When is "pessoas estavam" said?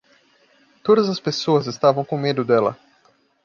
1.19-2.03